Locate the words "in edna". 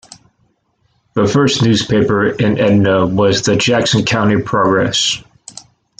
2.27-3.05